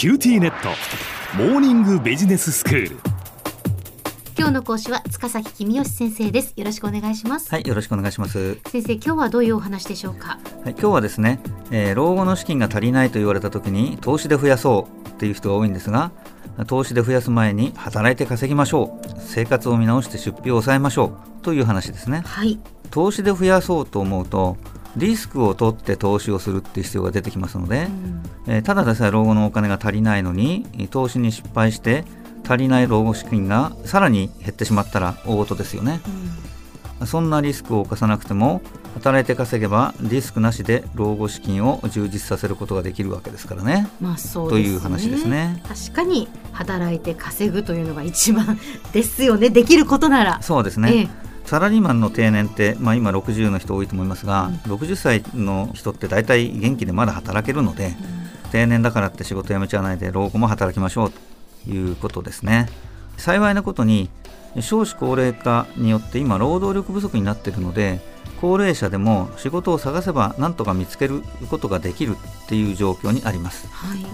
[0.00, 0.70] QTnet。
[1.36, 2.96] モーニングビジネススクール。
[4.34, 6.54] 今日の講師は塚崎公義先生です。
[6.56, 7.50] よろしくお願いします。
[7.50, 8.54] はい、よろしくお願いします。
[8.70, 10.38] 先生今日はどういうお話でしょうか？
[10.64, 11.38] はい、今日はですね、
[11.70, 16.12] えー老後の資金が足りないと言われた時に投資で増やそうっていう人が多いんですが、
[16.66, 21.12] 投資で増やす前に働いて稼ぎましょう、生活を見直して出費を抑えましょ
[21.42, 21.42] う。
[21.42, 22.22] という話ですね。
[22.24, 22.58] はい。
[22.90, 24.56] 投資で増やそうと思うと、
[24.96, 28.22] リスクを取って投資をするっていう必要が出てきますので、うん。
[28.46, 32.04] えーただでさえ老後のお金が足りないのに投資に失敗して
[32.46, 36.00] 足りない老後資金がさらに減ってしまったら大事ですよね。
[37.06, 38.60] そんなリスクを冒さなくても
[38.94, 43.88] 働いて稼げばリスクなしで老後資金を充実させることができるわけですからね。
[44.00, 44.64] まあそうですね。
[44.64, 45.62] という話ですね。
[45.66, 48.58] 確かに働いて稼ぐというのが一番
[48.92, 49.48] ですよね。
[49.48, 50.42] できることなら。
[50.42, 51.19] そうですね、ええ
[51.50, 57.96] サラリーマンの定年って、まあ、今60の人多いと思いますが、60歳の人って大体元気でまだ働けるので、
[58.52, 61.12] 定年だからって仕事辞めちゃわないで老後も働きましょう
[61.64, 62.68] ということですね。
[63.16, 64.10] 幸いなことに
[64.60, 67.98] 少子高齢化によって今労働力不足になっているので
[68.40, 73.66] 高齢者でも仕事を探せば何とか見つけることができるっていう状況にあります。
[73.66, 74.06] はい。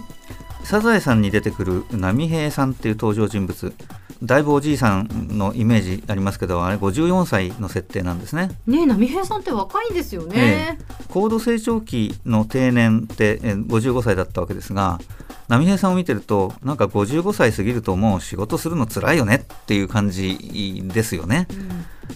[0.64, 3.74] サザエさんに出てくる波平さんっていう登場人物
[4.22, 8.50] だいぶおじいさんのイメージありますけどあれ54歳の設定なんですね。
[8.66, 10.78] ねえ波平さんって若いんですよね、
[11.08, 14.98] 高度成長期の定年ってえー55歳だったわけですが
[15.48, 21.46] 波平さんを見てるとなんか55歳過ぎるともう仕事するの辛いよねっていう感じですよね。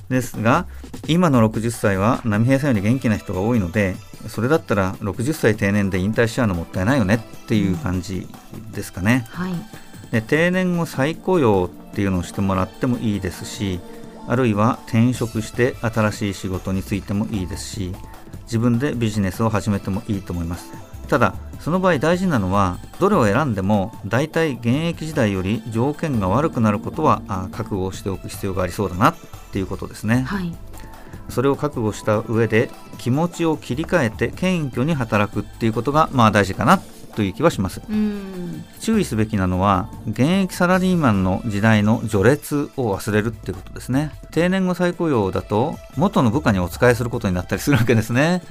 [0.08, 0.66] ですが
[1.06, 3.96] 今の60歳は波平さんより元気な人が多いので
[4.28, 8.28] それだったら60歳定年で引退しちゃうのもったいないよねっていう感じ
[8.72, 9.26] ですかね。
[9.30, 9.52] はい
[10.10, 13.80] で定年後再雇用っていうのをしてもらってもいいですし
[14.26, 17.92] あるいは転職して新しい仕事に就いてもいいですし
[18.44, 20.72] 自分でビジネスを始めてもいいと思います。
[21.08, 29.16] ただその場合大事なのはどれを選んでも大体現役時代より条件が悪くなることはあ覚悟をしておく必要がありそうだなっ
[29.52, 30.22] ていうことですね。
[30.22, 30.54] はい。
[31.28, 36.80] それを覚悟した上で気持ちを切り替えて謙虚に働くっていうことがまあ大事かな
[37.14, 37.80] という気はします。
[37.88, 38.64] うん。
[38.80, 44.12] 注意すべきなのは現役サラリーマンの時代の序列を忘れるっていうことですね。
[44.30, 48.42] 定年後再雇用だと元の部下にお仕えすることになったりするわけですね、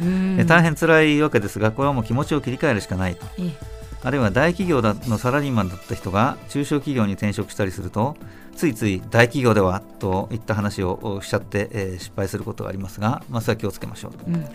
[0.46, 3.26] 大変辛いわけですがこれはもう気持ちを切り替えるしかないと。
[3.38, 3.80] ええ。
[4.02, 8.16] あるいは大企業だのサラリーマンだった人が中小企業に転職したりすると
[8.56, 14.26] ついつい大企業ではといった話をしちゃって、えー失敗することがありますが、まあ、それは気をつけましょうと。
[14.26, 14.46] うん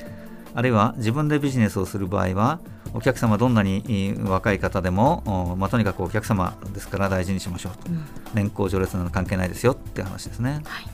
[0.55, 2.61] あるいは自分でビジネスをする場合は
[2.95, 5.23] お客様どんなにえー若い方でも、
[5.53, 7.91] おまあ、とにかくお客様ですから大事にしましょうと。
[7.91, 8.05] うん。
[8.35, 10.63] 年功序列など関係ないですよっていう話ですね。
[10.65, 10.87] はい。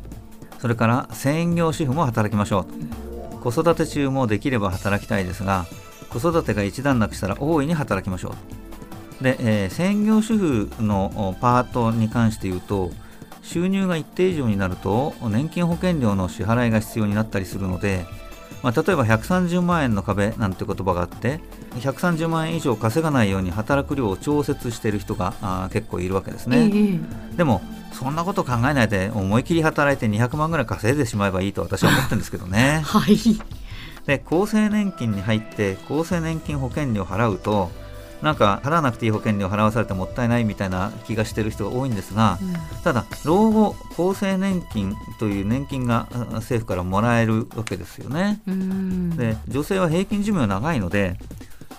[0.59, 3.01] それから専業主婦も働きましょうと。
[3.41, 5.65] 子育て中もできれば働きたいですが
[6.11, 8.35] 子育てが一段落したら大いに働きましょ
[9.21, 12.91] うで、えー専業主婦のおパートに関して言うと
[13.43, 18.05] 収入が一定以上になると年金保険料の支払いが必要になったりするので、
[18.63, 21.41] まあ、例えば130万円の壁なんて言葉があって
[21.77, 26.71] 130万円以上稼がないように働く量を調節している人があー結構いるわけですね。
[26.73, 27.37] ええ。
[27.37, 27.63] でも
[27.93, 32.83] そんなこと考えないで思い切り働いて200万ぐらい稼いでしまえばいいと私は思ってるんですけどね。
[32.87, 33.17] はい。
[34.07, 37.71] で厚生年金に入って厚生年金保険料払うと
[38.23, 42.39] なんか払わなくていい保険料払わされてもったいないみたいな気がしてる人が多いんですが、
[42.85, 48.41] ただ老後厚生年金という年金があ政府からもらえるわけですよね。
[48.47, 49.17] うん。
[49.17, 51.17] で女性は平均寿命長いので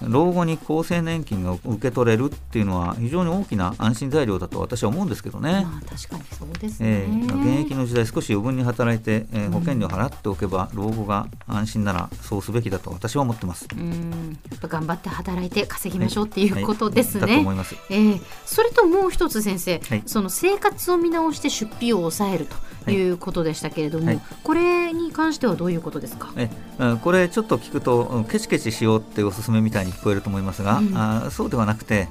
[0.07, 5.65] 老後に厚生年金が受け取れるっていうのは非常に大きな安心材料だと私は思うんですけどね。
[5.65, 13.67] まあ確かにそうですえね、ー現役の時代少し余分に働いて、えー保険料払っておけば老後が安心ならそうすべきだと私は思ってます。
[13.73, 17.39] うんやっぱ頑張って働いて稼ぎましょうっていうことですだとね。
[17.39, 17.75] 思います。
[17.89, 22.55] ええそれともう一つ先生、はいその生活を見直して出費を抑えると
[22.87, 22.95] い。
[23.09, 24.19] うことでしたけれども、はい。
[24.43, 26.31] これに関してはどういうことですか？
[26.37, 26.49] え
[26.79, 30.97] うんこれちょっと聞くとうんケチケチしようっておすすめみたいに聞こえると思いますが、うん。
[30.97, 32.07] あーそうではなくて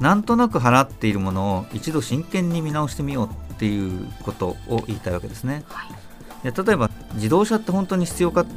[0.00, 5.64] なんとなく払っているものを一度真剣に見直してみようっていうことを言いたいわけですね。
[5.68, 6.50] はい。
[6.50, 8.50] で例えば自動車って本当に必要か考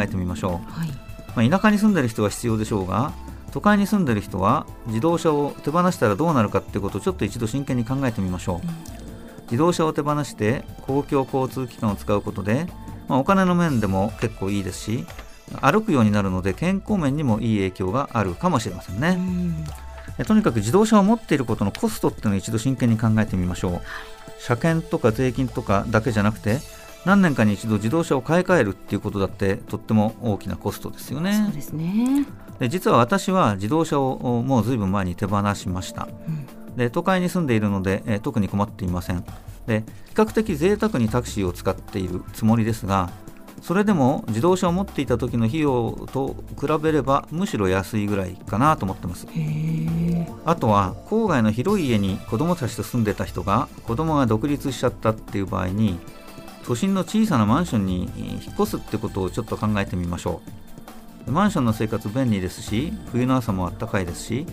[0.00, 0.72] えてみましょう。
[0.72, 0.88] はい。
[1.36, 3.12] まあ、田舎に住んでる人は必要でしょうが
[3.52, 8.97] 都会に住んでる人は自動車を手放したらどうなるかっていうことをちょっと一度真剣に考えてみましょう、
[9.50, 12.66] 自動車を手放して公共交通機関を使うことで、
[13.08, 15.06] まあ、お金の面でも結構いいですし
[15.62, 19.64] 歩くようになるので健康面にもいい影響があるかもしれませんうね、ん。
[20.18, 23.80] でとにかく自動車を持っていることのコストっていうのを一度真剣に考えてみましょう。
[24.40, 26.60] 車検とか税金とかだけじゃなくて
[27.04, 32.26] 何年かに一度自動車を買い替えるっていうことだってとっても大きなコストですよそうねですね。
[32.58, 36.08] で実は私は自動車をもうずいぶん前に手放しました。
[36.28, 39.24] うんで都会に住んでいるので、えー特に困っていません。
[39.66, 43.10] で比較的贅沢にタクシーを使っているつもりですが
[43.60, 49.26] それでも自動車を持っていた時の費用と比べればむしろ安いぐらいかなと思ってます。
[50.46, 55.98] あとは郊外の広い家に子供たちと住んでた人が子供が独立しちゃったっていう場合に
[56.64, 60.40] 都心の小さなマンションにえー引っ越すってことをちょっと考えてみましょ
[61.26, 61.30] う。
[61.30, 64.46] マンションの生活便利ですし冬の朝も暖かいですし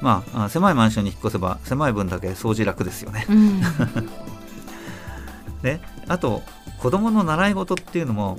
[0.00, 3.60] まああ狭いマンションに引っ越せば狭い分だけ掃除楽ですよねうん。
[5.62, 6.42] であと
[6.80, 8.38] 子供の習い事っていうのも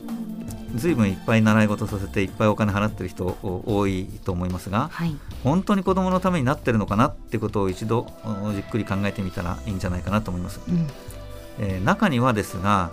[0.75, 5.15] 随分いっぱい習い事させていっぱいお金払ってる人お多いと思いますがはい。
[5.43, 8.07] 本当に子供のためになってるのかなってことを一度
[8.45, 10.87] おじっくり考えてみたらいいんじゃないかなと思います、うん。
[11.59, 12.91] えー中にはですが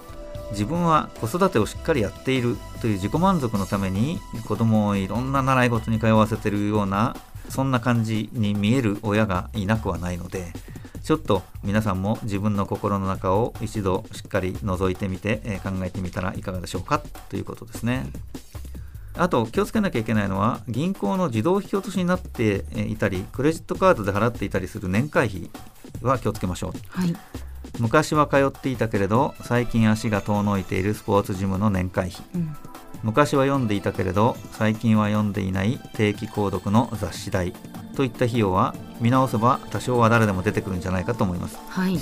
[0.50, 7.16] 自分は子育てをしっかりやっているという自己満足のために子供をいろんな習い事に通わせてるような
[7.48, 10.52] そんな感じに見える親がいなくはないので
[11.02, 16.98] ちょっと皆さんも自分の心の中を一度しっかり覗いてみて、えー考えてみたらいかがでしょうか
[17.28, 18.06] ということですね。
[19.14, 25.50] あと気をつけなきゃいけないのは銀行の自動引き落としになってえーいたりクレジットカードで払っていたりする年会費
[26.02, 27.16] は気をつけましょうはい。
[27.78, 32.56] 昔は通っていたけれど最近足が遠のいているスポーツジムの年会費うん。
[33.06, 37.52] 昔は読んでいたけれど最近は読んでいない定期購読の雑誌代
[37.94, 41.98] といった費用は見直せば多少は誰でも出てくるんじゃないかと思いますはい。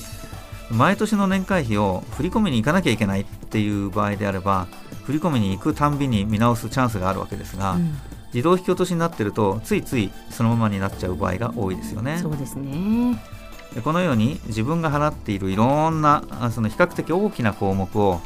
[0.71, 4.67] 毎年の年会費を振り込みに行かなきゃいけないっていう場合であれば
[5.05, 7.99] 振り込みに行くたんびに見直すチャンスがあるわけですが、うん
[8.35, 13.17] 自動引き落としになってるとついついそのままになっちゃう場合が多いですよねそうですね。
[13.77, 18.21] でこのように自分が払っているいろんなあその比較的大きな項目を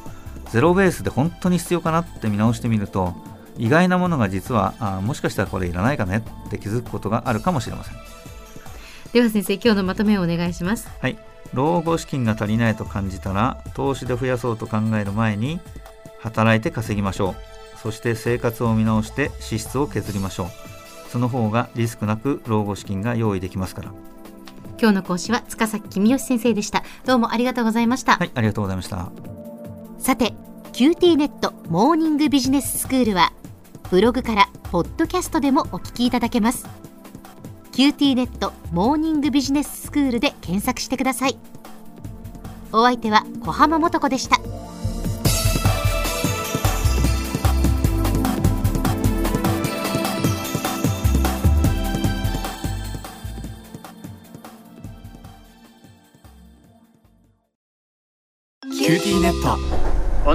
[0.52, 3.14] ゼロベースで本当に必要かなって見直してみると
[3.56, 7.96] 意外なものが実はあもしかしたらこれいらないかねって気づくことがあるかもしれません
[9.12, 10.88] では先生、今日のまとめをお願いします。
[11.00, 11.18] はい
[11.54, 15.60] 老後資金が足りないと感じたら投資で増やそうと考える前に
[16.20, 20.48] 働いて稼ぎましょうそして生活を見直して支出を削りましょう
[21.10, 23.92] その方がリスクなく老後資金が用意できますから
[24.78, 26.84] 今日の講師は塚崎君吉先生でした。
[27.04, 28.16] どうもありがとうございました。
[28.16, 29.37] はいありがとうございました
[29.98, 30.32] さて
[30.72, 33.32] QT ネットモーニングビジネススクールは
[33.90, 36.66] ブログからポッドキャストでもお聞きいただけます。
[37.72, 41.38] QT ネットモーニングビジネススクールで検索してください。
[42.72, 44.38] お相手は小浜もとこでした。
[58.88, 59.87] QTnet。